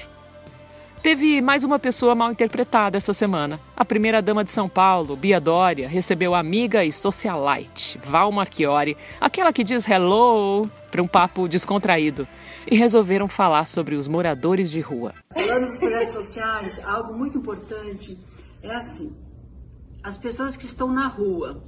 Teve 1.02 1.42
mais 1.42 1.64
uma 1.64 1.78
pessoa 1.78 2.14
mal 2.14 2.32
interpretada 2.32 2.96
essa 2.96 3.12
semana. 3.12 3.60
A 3.76 3.84
primeira-dama 3.84 4.42
de 4.42 4.50
São 4.50 4.70
Paulo, 4.70 5.14
Bia 5.14 5.38
Dória, 5.38 5.86
recebeu 5.86 6.34
a 6.34 6.38
amiga 6.38 6.82
e 6.82 6.90
socialite, 6.90 7.98
Val 8.02 8.32
Marchiori, 8.32 8.96
aquela 9.20 9.52
que 9.52 9.62
diz 9.62 9.86
hello 9.86 10.66
para 10.90 11.02
um 11.02 11.06
papo 11.06 11.46
descontraído. 11.46 12.26
E 12.70 12.74
resolveram 12.76 13.28
falar 13.28 13.66
sobre 13.66 13.94
os 13.94 14.08
moradores 14.08 14.70
de 14.70 14.80
rua. 14.80 15.12
Falando 15.34 15.66
dos 15.66 15.78
projetos 15.78 16.08
sociais, 16.08 16.80
algo 16.82 17.12
muito 17.12 17.36
importante 17.36 18.18
é 18.62 18.74
assim: 18.74 19.14
as 20.02 20.16
pessoas 20.16 20.56
que 20.56 20.64
estão 20.64 20.90
na 20.90 21.08
rua. 21.08 21.62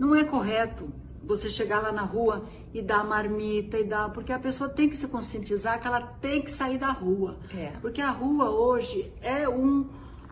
Não 0.00 0.16
é 0.16 0.24
correto 0.24 0.90
você 1.22 1.50
chegar 1.50 1.82
lá 1.82 1.92
na 1.92 2.00
rua 2.00 2.48
e 2.72 2.80
dar 2.80 3.04
marmita 3.04 3.78
e 3.78 3.84
dar. 3.84 4.10
Porque 4.10 4.32
a 4.32 4.38
pessoa 4.38 4.70
tem 4.70 4.88
que 4.88 4.96
se 4.96 5.06
conscientizar 5.06 5.78
que 5.78 5.86
ela 5.86 6.00
tem 6.22 6.40
que 6.40 6.50
sair 6.50 6.78
da 6.78 6.90
rua. 6.90 7.38
É. 7.54 7.72
Porque 7.82 8.00
a 8.00 8.08
rua 8.08 8.48
hoje 8.48 9.12
é 9.20 9.46
um. 9.46 9.86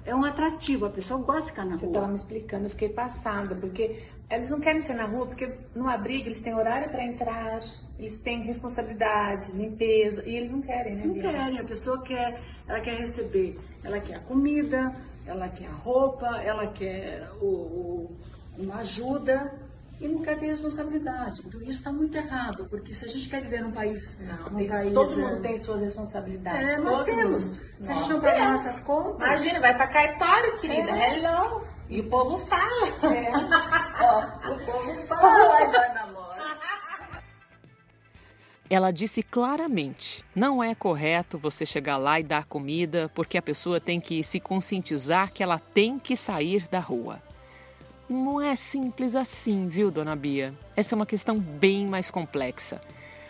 É 0.07 0.15
um 0.15 0.25
atrativo, 0.25 0.87
a 0.87 0.91
pessoa 0.91 1.21
gosta 1.21 1.43
de 1.43 1.49
ficar 1.49 1.67
na 1.67 1.77
Você 1.77 1.85
rua. 1.85 1.93
Você 1.93 1.99
estava 1.99 2.09
me 2.09 2.15
explicando, 2.15 2.65
eu 2.65 2.71
fiquei 2.71 2.89
passada, 2.89 3.55
porque 3.55 4.05
eles 4.31 4.49
não 4.49 4.59
querem 4.59 4.81
ser 4.81 4.95
na 4.95 5.05
rua, 5.05 5.27
porque 5.27 5.53
no 5.75 5.87
abrigo 5.87 6.29
eles 6.29 6.41
têm 6.41 6.55
horário 6.55 6.89
para 6.89 7.05
entrar, 7.05 7.59
eles 7.99 8.17
têm 8.17 8.43
responsabilidade, 8.43 9.53
limpeza, 9.53 10.23
e 10.25 10.35
eles 10.35 10.51
não 10.51 10.63
querem, 10.63 10.95
né? 10.95 11.03
Não 11.05 11.15
querem, 11.15 11.59
a 11.59 11.65
pessoa 11.65 12.01
quer, 12.01 12.41
ela 12.67 12.81
quer 12.81 12.97
receber, 12.97 13.59
ela 13.85 14.01
quer 14.01 14.17
a 14.17 14.21
comida, 14.21 14.97
ela 15.27 15.47
quer 15.47 15.67
a 15.67 15.73
roupa, 15.73 16.41
ela 16.43 16.69
quer 16.69 17.29
o, 17.43 17.45
o, 17.45 18.17
uma 18.59 18.77
ajuda, 18.77 19.53
e 20.00 20.07
não 20.07 20.23
quer 20.23 20.38
ter 20.38 20.47
responsabilidade. 20.47 21.43
Então 21.45 21.61
isso 21.62 21.79
está 21.79 21.93
muito 21.93 22.17
errado, 22.17 22.67
porque 22.71 22.93
se 22.93 23.05
a 23.05 23.09
gente 23.09 23.29
quer 23.29 23.43
viver 23.43 23.62
num 23.62 23.73
país. 23.73 24.19
Não, 24.21 24.50
num 24.50 24.67
país, 24.67 24.95
todo 24.95 25.19
mundo 25.19 25.43
tem 25.43 25.59
suas 25.59 25.81
responsabilidades. 25.81 26.69
É, 26.69 26.79
nós 26.79 27.05
temos. 27.05 27.53
Mundo. 27.53 27.67
Se 27.83 27.91
a 27.91 27.95
gente 27.95 28.11
não 28.11 28.21
pagar 28.21 28.53
nossas 28.53 28.81
contas. 28.81 29.27
Imagina, 29.27 29.61
vai 29.61 29.77
para 29.77 29.87
cartório, 29.88 30.59
querida. 30.61 30.91
É. 30.91 31.19
Hello. 31.19 31.67
E 31.91 32.00
o 32.00 32.09
povo 32.09 32.38
fala. 32.47 33.15
É. 33.15 33.33
Ó, 34.05 34.53
o 34.53 34.65
povo 34.65 34.99
fala, 35.07 35.95
namora. 35.95 36.29
Ela 38.71 38.93
disse 38.93 39.23
claramente: 39.23 40.25
não 40.35 40.62
é 40.62 40.75
correto 40.75 41.38
você 41.38 41.67
chegar 41.67 41.97
lá 41.97 42.21
e 42.21 42.23
dar 42.23 42.45
comida, 42.45 43.11
porque 43.15 43.37
a 43.38 43.43
pessoa 43.43 43.81
tem 43.81 43.99
que 43.99 44.23
se 44.23 44.38
conscientizar 44.38 45.33
que 45.33 45.43
ela 45.43 45.59
tem 45.59 45.99
que 45.99 46.15
sair 46.15 46.69
da 46.69 46.79
rua. 46.79 47.21
Não 48.09 48.41
é 48.41 48.57
simples 48.57 49.15
assim, 49.15 49.69
viu, 49.69 49.91
dona 49.91 50.17
Bia? 50.17 50.55
Essa 50.75 50.95
é 50.95 50.97
uma 50.97 51.05
questão 51.05 51.38
bem 51.38 51.87
mais 51.87 52.11
complexa. 52.11 52.81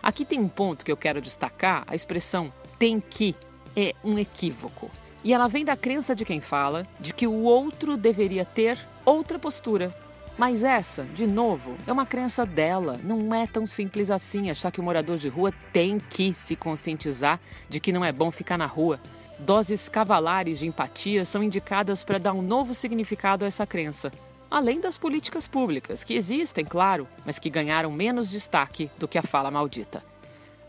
Aqui 0.00 0.24
tem 0.24 0.38
um 0.38 0.48
ponto 0.48 0.84
que 0.84 0.92
eu 0.92 0.96
quero 0.96 1.20
destacar: 1.20 1.82
a 1.88 1.96
expressão 1.96 2.52
tem 2.78 3.00
que 3.00 3.34
é 3.76 3.92
um 4.04 4.16
equívoco. 4.16 4.88
E 5.24 5.32
ela 5.32 5.48
vem 5.48 5.64
da 5.64 5.76
crença 5.76 6.14
de 6.14 6.24
quem 6.24 6.40
fala 6.40 6.86
de 7.00 7.12
que 7.12 7.26
o 7.26 7.42
outro 7.42 7.96
deveria 7.96 8.44
ter 8.44 8.78
outra 9.04 9.36
postura. 9.36 9.92
Mas 10.38 10.62
essa, 10.62 11.02
de 11.02 11.26
novo, 11.26 11.76
é 11.84 11.92
uma 11.92 12.06
crença 12.06 12.46
dela. 12.46 13.00
Não 13.02 13.34
é 13.34 13.48
tão 13.48 13.66
simples 13.66 14.12
assim 14.12 14.48
achar 14.48 14.70
que 14.70 14.78
o 14.78 14.84
morador 14.84 15.16
de 15.16 15.28
rua 15.28 15.52
tem 15.72 15.98
que 15.98 16.32
se 16.32 16.54
conscientizar 16.54 17.40
de 17.68 17.80
que 17.80 17.90
não 17.90 18.04
é 18.04 18.12
bom 18.12 18.30
ficar 18.30 18.56
na 18.56 18.66
rua. 18.66 19.00
Doses 19.40 19.88
cavalares 19.88 20.60
de 20.60 20.68
empatia 20.68 21.24
são 21.24 21.42
indicadas 21.42 22.04
para 22.04 22.18
dar 22.18 22.32
um 22.32 22.42
novo 22.42 22.76
significado 22.76 23.44
a 23.44 23.48
essa 23.48 23.66
crença 23.66 24.12
além 24.50 24.80
das 24.80 24.96
políticas 24.96 25.46
públicas, 25.46 26.04
que 26.04 26.14
existem, 26.14 26.64
claro, 26.64 27.06
mas 27.24 27.38
que 27.38 27.50
ganharam 27.50 27.90
menos 27.90 28.30
destaque 28.30 28.90
do 28.98 29.08
que 29.08 29.18
a 29.18 29.22
fala 29.22 29.50
maldita. 29.50 30.02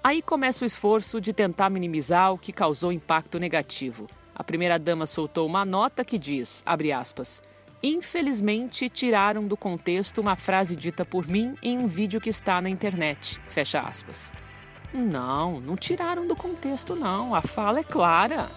Aí 0.04 0.22
começa 0.22 0.64
o 0.64 0.68
esforço 0.68 1.20
de 1.20 1.34
tentar 1.34 1.70
minimizar 1.70 2.34
o 2.34 2.38
que 2.38 2.54
causou 2.54 2.92
impacto 2.92 3.40
negativo. 3.40 4.08
A 4.34 4.44
primeira-dama 4.44 5.06
soltou 5.06 5.46
uma 5.46 5.66
nota 5.66 6.06
que 6.06 6.18
diz, 6.18 6.64
aspas, 6.98 7.42
Infelizmente, 7.82 8.90
tiraram 8.90 9.48
do 9.48 9.56
contexto 9.56 10.20
uma 10.20 10.36
frase 10.36 10.76
dita 10.76 11.06
por 11.06 11.28
mim 11.28 11.56
em 11.64 11.78
um 11.78 11.88
vídeo 11.88 12.20
que 12.20 12.30
está 12.30 12.60
na 12.60 12.70
internet. 12.70 13.40
Fecha 13.48 13.80
aspas. 13.80 14.34
Não, 14.94 15.62
não 15.62 15.76
tiraram 15.78 16.28
do 16.28 16.36
contexto, 16.36 16.96
não. 16.96 17.34
A 17.34 17.42
fala 17.42 17.80
é 17.80 17.84
clara. 17.84 18.50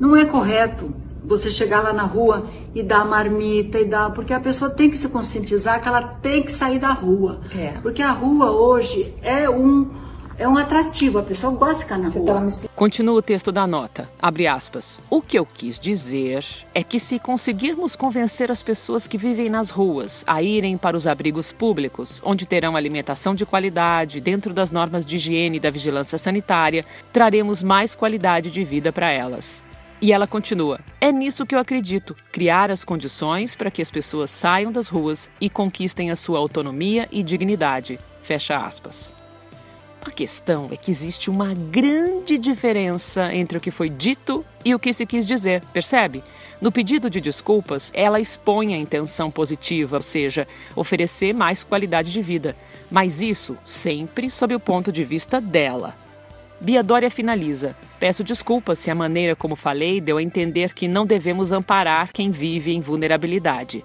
Não 0.00 0.16
é 0.16 0.24
correto 0.24 0.94
você 1.24 1.50
chegar 1.50 1.82
lá 1.82 1.92
na 1.92 2.04
rua 2.04 2.48
e 2.74 2.82
dar 2.82 3.04
marmita 3.04 3.78
e 3.78 3.84
dar. 3.84 4.12
Porque 4.12 4.32
a 4.32 4.40
pessoa 4.40 4.70
tem 4.70 4.90
que 4.90 4.98
se 4.98 5.08
conscientizar 5.08 5.80
que 5.80 5.88
ela 5.88 6.02
tem 6.02 6.42
que 6.42 6.52
sair 6.52 6.78
da 6.78 6.92
rua. 6.92 7.40
É. 7.56 7.78
Porque 7.80 8.02
a 8.02 8.10
rua 8.10 8.50
hoje 8.50 9.14
é 9.22 9.48
um. 9.48 10.02
É 10.38 10.48
um 10.48 10.56
atrativo, 10.56 11.18
a 11.18 11.22
pessoa 11.22 11.52
gosta 11.52 11.74
de 11.74 11.80
ficar 11.82 11.98
na 11.98 12.08
rua. 12.08 12.48
Continua 12.74 13.18
o 13.18 13.22
texto 13.22 13.52
da 13.52 13.66
nota. 13.66 14.10
Abre 14.20 14.46
aspas. 14.46 15.00
O 15.08 15.20
que 15.20 15.38
eu 15.38 15.46
quis 15.46 15.78
dizer 15.78 16.44
é 16.74 16.82
que 16.82 16.98
se 16.98 17.18
conseguirmos 17.18 17.94
convencer 17.94 18.50
as 18.50 18.62
pessoas 18.62 19.06
que 19.06 19.18
vivem 19.18 19.50
nas 19.50 19.70
ruas 19.70 20.24
a 20.26 20.42
irem 20.42 20.76
para 20.78 20.96
os 20.96 21.06
abrigos 21.06 21.52
públicos, 21.52 22.20
onde 22.24 22.48
terão 22.48 22.74
alimentação 22.74 23.34
de 23.34 23.44
qualidade, 23.44 24.22
dentro 24.22 24.54
das 24.54 24.70
normas 24.70 25.04
de 25.04 25.16
higiene 25.16 25.58
e 25.58 25.60
da 25.60 25.70
vigilância 25.70 26.18
sanitária, 26.18 26.84
traremos 27.12 27.62
mais 27.62 27.94
qualidade 27.94 28.50
de 28.50 28.64
vida 28.64 28.90
para 28.90 29.10
elas. 29.10 29.62
E 30.02 30.12
ela 30.12 30.26
continua: 30.26 30.80
É 31.00 31.12
nisso 31.12 31.46
que 31.46 31.54
eu 31.54 31.60
acredito, 31.60 32.16
criar 32.32 32.72
as 32.72 32.82
condições 32.82 33.54
para 33.54 33.70
que 33.70 33.80
as 33.80 33.88
pessoas 33.88 34.32
saiam 34.32 34.72
das 34.72 34.88
ruas 34.88 35.30
e 35.40 35.48
conquistem 35.48 36.10
a 36.10 36.16
sua 36.16 36.40
autonomia 36.40 37.08
e 37.12 37.22
dignidade. 37.22 38.00
Fecha 38.20 38.56
aspas. 38.56 39.14
A 40.04 40.10
questão 40.10 40.68
é 40.72 40.76
que 40.76 40.90
existe 40.90 41.30
uma 41.30 41.54
grande 41.54 42.36
diferença 42.36 43.32
entre 43.32 43.56
o 43.56 43.60
que 43.60 43.70
foi 43.70 43.88
dito 43.88 44.44
e 44.64 44.74
o 44.74 44.78
que 44.78 44.92
se 44.92 45.06
quis 45.06 45.24
dizer, 45.24 45.62
percebe? 45.72 46.24
No 46.60 46.72
pedido 46.72 47.08
de 47.08 47.20
desculpas, 47.20 47.92
ela 47.94 48.18
expõe 48.18 48.74
a 48.74 48.78
intenção 48.78 49.30
positiva, 49.30 49.96
ou 49.96 50.02
seja, 50.02 50.48
oferecer 50.74 51.32
mais 51.32 51.62
qualidade 51.62 52.10
de 52.10 52.20
vida, 52.20 52.56
mas 52.90 53.20
isso 53.22 53.56
sempre 53.64 54.28
sob 54.28 54.52
o 54.56 54.60
ponto 54.60 54.90
de 54.90 55.04
vista 55.04 55.40
dela. 55.40 55.94
Bia 56.62 56.80
Dória 56.80 57.10
finaliza: 57.10 57.76
Peço 57.98 58.22
desculpas 58.22 58.78
se 58.78 58.88
a 58.88 58.94
maneira 58.94 59.34
como 59.34 59.56
falei 59.56 60.00
deu 60.00 60.16
a 60.16 60.22
entender 60.22 60.72
que 60.72 60.86
não 60.86 61.04
devemos 61.04 61.50
amparar 61.50 62.12
quem 62.12 62.30
vive 62.30 62.72
em 62.72 62.80
vulnerabilidade. 62.80 63.82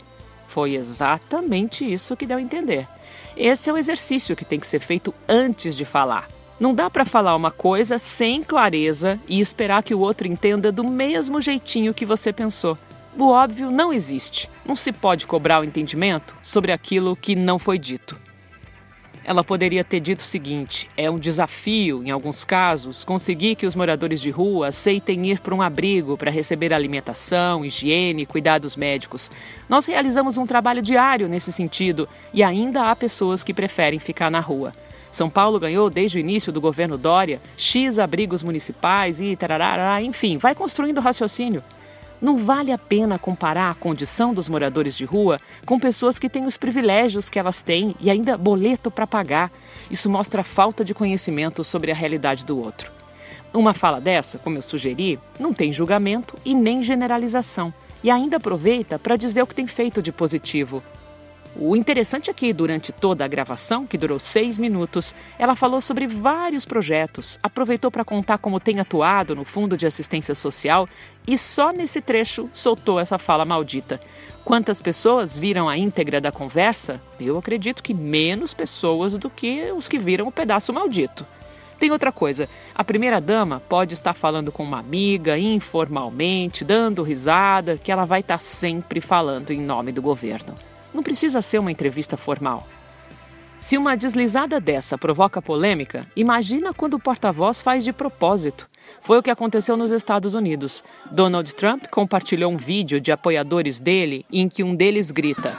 Foi 0.47 0.75
exatamente 0.75 1.91
isso 1.91 2.15
que 2.15 2.27
deu 2.27 2.37
a 2.37 2.41
entender. 2.41 2.87
Esse 3.35 3.71
é 3.71 3.73
o 3.73 3.77
exercício 3.77 4.35
que 4.35 4.45
tem 4.45 4.59
que 4.59 4.67
ser 4.67 4.79
feito 4.79 5.11
antes 5.27 5.75
de 5.75 5.85
falar. 5.85 6.29
Não 6.59 6.71
dá 6.71 6.87
para 6.87 7.03
falar 7.03 7.35
uma 7.35 7.49
coisa 7.49 7.97
sem 7.97 8.43
clareza 8.43 9.19
e 9.27 9.39
esperar 9.39 9.81
que 9.81 9.95
o 9.95 9.99
outro 9.99 10.27
entenda 10.27 10.71
do 10.71 10.83
mesmo 10.83 11.41
jeitinho 11.41 11.95
que 11.95 12.05
você 12.05 12.31
pensou. 12.31 12.77
O 13.17 13.29
óbvio 13.29 13.71
não 13.71 13.91
existe. 13.91 14.47
Não 14.63 14.75
se 14.75 14.91
pode 14.91 15.25
cobrar 15.25 15.61
o 15.61 15.63
entendimento 15.63 16.35
sobre 16.43 16.71
aquilo 16.71 17.15
que 17.15 17.35
não 17.35 17.57
foi 17.57 17.79
dito. 17.79 18.26
Ela 19.27 19.43
poderia 19.43 19.83
ter 19.83 19.99
dito 19.99 20.21
o 20.21 20.23
seguinte: 20.23 20.89
é 20.95 21.11
um 21.11 21.19
desafio, 21.19 22.01
em 22.01 22.09
alguns 22.09 22.45
casos, 22.45 23.03
conseguir 23.03 23.55
que 23.55 23.65
os 23.65 23.75
moradores 23.75 24.21
de 24.21 24.29
rua 24.29 24.69
aceitem 24.69 25.27
ir 25.27 25.41
para 25.41 25.53
um 25.53 25.61
abrigo 25.61 26.15
para 26.15 26.31
receber 26.31 26.73
alimentação, 26.73 27.65
higiene, 27.65 28.25
cuidados 28.25 28.77
médicos. 28.77 29.29
Nós 29.67 29.85
realizamos 29.85 30.37
um 30.37 30.45
trabalho 30.45 30.81
diário 30.81 31.27
nesse 31.27 31.51
sentido 31.51 32.07
e 32.33 32.41
ainda 32.41 32.89
há 32.89 32.95
pessoas 32.95 33.43
que 33.43 33.53
preferem 33.53 33.99
ficar 33.99 34.31
na 34.31 34.39
rua. 34.39 34.73
São 35.11 35.29
Paulo 35.29 35.59
ganhou, 35.59 35.89
desde 35.89 36.17
o 36.17 36.21
início 36.21 36.53
do 36.53 36.61
governo 36.61 36.97
Dória, 36.97 37.41
X 37.57 37.99
abrigos 37.99 38.43
municipais 38.43 39.19
e 39.19 39.35
tarará, 39.35 40.01
enfim, 40.01 40.37
vai 40.37 40.55
construindo 40.55 41.01
raciocínio. 41.01 41.61
Não 42.19 42.35
vale 42.35 42.71
a 42.71 42.77
pena 42.77 43.19
comparar 43.19 43.69
a 43.69 43.75
condição 43.75 44.33
dos 44.33 44.49
moradores 44.49 44.95
de 44.95 45.05
rua 45.05 45.39
com 45.65 45.79
pessoas 45.79 46.17
que 46.17 46.29
têm 46.29 46.45
os 46.45 46.57
privilégios 46.57 47.29
que 47.29 47.37
elas 47.37 47.61
têm 47.61 47.95
e 47.99 48.09
ainda 48.09 48.37
boleto 48.37 48.89
para 48.89 49.05
pagar. 49.05 49.51
Isso 49.91 50.09
mostra 50.09 50.43
falta 50.43 50.83
de 50.83 50.95
conhecimento 50.95 51.63
sobre 51.63 51.91
a 51.91 51.95
realidade 51.95 52.43
do 52.43 52.59
outro. 52.59 52.91
Uma 53.53 53.73
fala 53.73 54.01
dessa, 54.01 54.39
como 54.39 54.57
eu 54.57 54.61
sugeri, 54.61 55.19
não 55.39 55.53
tem 55.53 55.71
julgamento 55.71 56.35
e 56.43 56.53
nem 56.53 56.83
generalização, 56.83 57.73
e 58.03 58.09
ainda 58.09 58.37
aproveita 58.37 58.99
para 58.99 59.15
dizer 59.15 59.41
o 59.41 59.47
que 59.47 59.55
tem 59.55 59.67
feito 59.67 60.01
de 60.01 60.11
positivo, 60.11 60.83
o 61.59 61.75
interessante 61.75 62.29
é 62.29 62.33
que, 62.33 62.53
durante 62.53 62.91
toda 62.91 63.25
a 63.25 63.27
gravação, 63.27 63.87
que 63.87 63.97
durou 63.97 64.19
seis 64.19 64.57
minutos, 64.57 65.15
ela 65.39 65.55
falou 65.55 65.81
sobre 65.81 66.05
vários 66.05 66.65
projetos, 66.65 67.39
aproveitou 67.41 67.89
para 67.89 68.05
contar 68.05 68.37
como 68.37 68.59
tem 68.59 68.79
atuado 68.79 69.35
no 69.35 69.43
Fundo 69.43 69.75
de 69.75 69.87
Assistência 69.87 70.35
Social 70.35 70.87
e 71.27 71.35
só 71.37 71.71
nesse 71.71 71.99
trecho 71.99 72.47
soltou 72.53 72.99
essa 72.99 73.17
fala 73.17 73.43
maldita. 73.43 73.99
Quantas 74.45 74.81
pessoas 74.81 75.35
viram 75.35 75.67
a 75.67 75.77
íntegra 75.77 76.21
da 76.21 76.31
conversa? 76.31 77.01
Eu 77.19 77.37
acredito 77.37 77.81
que 77.81 77.93
menos 77.93 78.53
pessoas 78.53 79.17
do 79.17 79.29
que 79.29 79.71
os 79.75 79.89
que 79.89 79.97
viram 79.97 80.27
o 80.27 80.31
pedaço 80.31 80.71
maldito. 80.71 81.25
Tem 81.79 81.91
outra 81.91 82.11
coisa: 82.11 82.47
a 82.73 82.83
primeira-dama 82.83 83.61
pode 83.67 83.93
estar 83.93 84.13
falando 84.13 84.51
com 84.51 84.63
uma 84.63 84.79
amiga, 84.79 85.37
informalmente, 85.37 86.63
dando 86.63 87.03
risada, 87.03 87.77
que 87.77 87.91
ela 87.91 88.05
vai 88.05 88.19
estar 88.19 88.39
sempre 88.39 89.01
falando 89.01 89.51
em 89.51 89.59
nome 89.59 89.91
do 89.91 90.01
governo. 90.01 90.55
Não 90.93 91.03
precisa 91.03 91.41
ser 91.41 91.59
uma 91.59 91.71
entrevista 91.71 92.17
formal. 92.17 92.67
Se 93.59 93.77
uma 93.77 93.97
deslizada 93.97 94.59
dessa 94.59 94.97
provoca 94.97 95.41
polêmica, 95.41 96.05
imagina 96.15 96.73
quando 96.73 96.93
o 96.93 96.99
porta-voz 96.99 97.61
faz 97.61 97.83
de 97.83 97.91
propósito. 97.91 98.69
Foi 99.01 99.17
o 99.17 99.23
que 99.23 99.31
aconteceu 99.31 99.75
nos 99.75 99.89
Estados 99.89 100.35
Unidos. 100.35 100.83
Donald 101.11 101.53
Trump 101.55 101.87
compartilhou 101.87 102.51
um 102.51 102.57
vídeo 102.57 103.01
de 103.01 103.11
apoiadores 103.11 103.79
dele 103.79 104.25
em 104.31 104.47
que 104.47 104.63
um 104.63 104.75
deles 104.75 105.09
grita: 105.09 105.57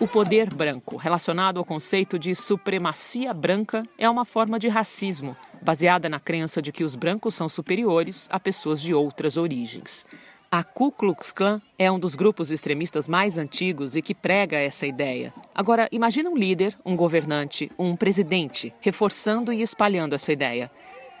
o 0.00 0.08
poder 0.08 0.52
branco, 0.54 0.96
relacionado 0.96 1.58
ao 1.58 1.64
conceito 1.64 2.18
de 2.18 2.34
supremacia 2.34 3.34
branca, 3.34 3.82
é 3.98 4.08
uma 4.08 4.24
forma 4.24 4.58
de 4.58 4.68
racismo, 4.68 5.36
baseada 5.60 6.08
na 6.08 6.18
crença 6.18 6.62
de 6.62 6.70
que 6.72 6.84
os 6.84 6.94
brancos 6.94 7.34
são 7.34 7.48
superiores 7.48 8.28
a 8.30 8.40
pessoas 8.40 8.80
de 8.80 8.94
outras 8.94 9.36
origens. 9.36 10.06
A 10.50 10.64
Ku 10.64 10.90
Klux 10.90 11.30
Klan 11.30 11.60
é 11.78 11.92
um 11.92 11.98
dos 11.98 12.14
grupos 12.14 12.50
extremistas 12.50 13.06
mais 13.06 13.36
antigos 13.36 13.94
e 13.94 14.00
que 14.00 14.14
prega 14.14 14.56
essa 14.56 14.86
ideia. 14.86 15.30
Agora, 15.54 15.86
imagine 15.92 16.26
um 16.26 16.34
líder, 16.34 16.74
um 16.86 16.96
governante, 16.96 17.70
um 17.78 17.94
presidente 17.94 18.72
reforçando 18.80 19.52
e 19.52 19.60
espalhando 19.60 20.14
essa 20.14 20.32
ideia. 20.32 20.70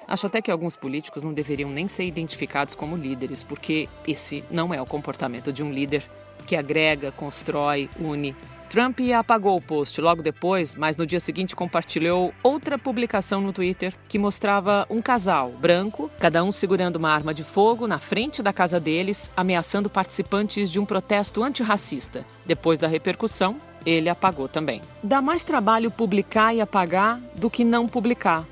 Acho 0.06 0.26
até 0.26 0.40
que 0.40 0.50
alguns 0.50 0.76
políticos 0.76 1.22
não 1.22 1.34
deveriam 1.34 1.68
nem 1.68 1.88
ser 1.88 2.06
identificados 2.06 2.74
como 2.74 2.96
líderes, 2.96 3.42
porque 3.44 3.86
esse 4.06 4.42
não 4.50 4.72
é 4.72 4.80
o 4.80 4.86
comportamento 4.86 5.52
de 5.52 5.62
um 5.62 5.70
líder 5.70 6.02
que 6.46 6.56
agrega, 6.56 7.12
constrói, 7.12 7.90
une. 8.00 8.34
Trump 8.68 8.98
apagou 9.18 9.56
o 9.56 9.62
post 9.62 9.98
logo 9.98 10.22
depois, 10.22 10.74
mas 10.74 10.94
no 10.94 11.06
dia 11.06 11.18
seguinte 11.18 11.56
compartilhou 11.56 12.34
outra 12.42 12.78
publicação 12.78 13.40
no 13.40 13.52
Twitter 13.52 13.94
que 14.06 14.18
mostrava 14.18 14.86
um 14.90 15.00
casal 15.00 15.52
branco, 15.52 16.10
cada 16.18 16.44
um 16.44 16.52
segurando 16.52 16.96
uma 16.96 17.10
arma 17.10 17.32
de 17.32 17.42
fogo 17.42 17.86
na 17.86 17.98
frente 17.98 18.42
da 18.42 18.52
casa 18.52 18.78
deles, 18.78 19.32
ameaçando 19.34 19.88
participantes 19.88 20.70
de 20.70 20.78
um 20.78 20.84
protesto 20.84 21.42
antirracista. 21.42 22.26
Depois 22.44 22.78
da 22.78 22.86
repercussão, 22.86 23.56
ele 23.86 24.10
apagou 24.10 24.48
também. 24.48 24.82
Dá 25.02 25.22
mais 25.22 25.42
trabalho 25.42 25.90
publicar 25.90 26.54
e 26.54 26.60
apagar 26.60 27.18
do 27.34 27.48
que 27.48 27.64
não 27.64 27.88
publicar. 27.88 28.44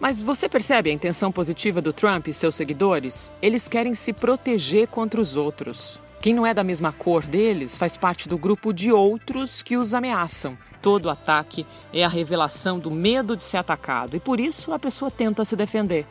Mas 0.00 0.20
você 0.20 0.48
percebe 0.48 0.90
a 0.90 0.92
intenção 0.92 1.30
positiva 1.30 1.80
do 1.80 1.92
Trump 1.92 2.26
e 2.26 2.34
seus 2.34 2.56
seguidores? 2.56 3.32
Eles 3.40 3.68
querem 3.68 3.94
se 3.94 4.12
proteger 4.12 4.88
contra 4.88 5.20
os 5.20 5.36
outros. 5.36 6.00
Quem 6.20 6.34
não 6.34 6.44
é 6.44 6.52
da 6.52 6.64
mesma 6.64 6.92
cor 6.92 7.24
deles 7.24 7.78
faz 7.78 7.96
parte 7.96 8.28
do 8.28 8.36
grupo 8.36 8.72
de 8.72 8.90
outros 8.90 9.62
que 9.62 9.76
os 9.76 9.94
ameaçam. 9.94 10.58
Todo 10.82 11.08
ataque 11.08 11.64
é 11.92 12.04
a 12.04 12.08
revelação 12.08 12.78
do 12.78 12.90
medo 12.90 13.36
de 13.36 13.44
ser 13.44 13.58
atacado 13.58 14.16
e 14.16 14.20
por 14.20 14.40
isso 14.40 14.72
a 14.72 14.78
pessoa 14.80 15.12
tenta 15.12 15.44
se 15.44 15.54
defender. 15.54 16.06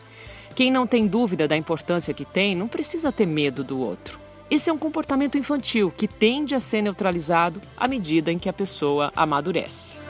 Quem 0.56 0.72
não 0.72 0.88
tem 0.88 1.06
dúvida 1.06 1.46
da 1.46 1.58
importância 1.58 2.14
que 2.14 2.24
tem 2.24 2.56
não 2.56 2.70
precisa 2.70 3.12
ter 3.12 3.26
medo 3.26 3.66
do 3.66 3.80
outro. 3.80 4.18
Esse 4.50 4.70
é 4.70 4.74
um 4.74 4.78
comportamento 4.78 5.38
infantil 5.38 5.92
que 5.96 6.08
tende 6.08 6.56
a 6.56 6.60
ser 6.62 6.82
neutralizado 6.82 7.62
à 7.76 7.86
medida 7.86 8.32
em 8.32 8.40
que 8.40 8.48
a 8.48 8.54
pessoa 8.54 9.12
amadurece. 9.14 10.07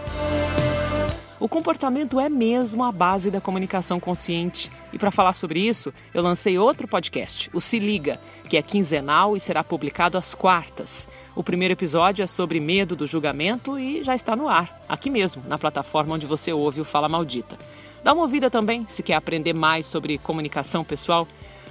O 1.39 1.47
comportamento 1.47 2.19
é 2.19 2.29
mesmo 2.29 2.83
a 2.83 2.91
base 2.91 3.29
da 3.29 3.39
comunicação 3.39 3.99
consciente. 3.99 4.71
E 4.91 4.97
para 4.97 5.11
falar 5.11 5.33
sobre 5.33 5.59
isso, 5.59 5.93
eu 6.11 6.23
lancei 6.23 6.57
outro 6.57 6.87
podcast, 6.87 7.47
o 7.53 7.61
Se 7.61 7.77
Liga, 7.77 8.19
que 8.49 8.57
é 8.57 8.61
quinzenal 8.63 9.37
e 9.37 9.39
será 9.39 9.63
publicado 9.63 10.17
às 10.17 10.33
quartas. 10.33 11.07
O 11.35 11.43
primeiro 11.43 11.73
episódio 11.73 12.23
é 12.23 12.27
sobre 12.27 12.59
medo 12.59 12.95
do 12.95 13.05
julgamento 13.05 13.77
e 13.77 14.03
já 14.03 14.15
está 14.15 14.35
no 14.35 14.49
ar, 14.49 14.81
aqui 14.89 15.11
mesmo, 15.11 15.43
na 15.47 15.59
plataforma 15.59 16.15
onde 16.15 16.25
você 16.25 16.51
ouve 16.51 16.81
o 16.81 16.85
Fala 16.85 17.07
Maldita. 17.07 17.55
Dá 18.03 18.13
uma 18.13 18.23
ouvida 18.23 18.49
também 18.49 18.85
se 18.87 19.03
quer 19.03 19.13
aprender 19.13 19.53
mais 19.53 19.85
sobre 19.85 20.17
comunicação 20.17 20.83
pessoal. 20.83 21.27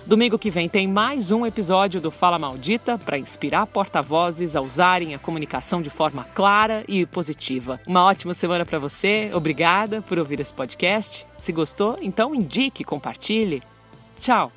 Domingo 0.06 0.38
que 0.38 0.52
vem 0.52 0.68
tem 0.68 0.86
mais 0.86 1.32
um 1.32 1.44
episódio 1.44 2.00
do 2.00 2.12
Fala 2.12 2.38
Maldita 2.38 2.96
para 2.96 3.18
inspirar 3.18 3.66
porta-vozes 3.66 4.54
a 4.54 4.60
usarem 4.60 5.16
a 5.16 5.18
comunicação 5.18 5.82
de 5.82 5.90
forma 5.90 6.22
clara 6.32 6.84
e 6.86 7.04
positiva. 7.04 7.80
Uma 7.84 8.04
ótima 8.04 8.32
semana 8.32 8.64
para 8.64 8.78
você. 8.78 9.32
Obrigada 9.34 10.00
por 10.00 10.16
ouvir 10.16 10.38
esse 10.38 10.54
podcast. 10.54 11.26
Se 11.40 11.50
gostou, 11.50 11.98
então 12.00 12.32
indique, 12.36 12.84
compartilhe. 12.84 13.60
Tchau. 14.16 14.55